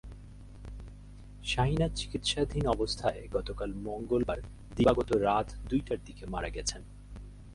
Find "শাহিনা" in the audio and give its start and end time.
1.43-1.87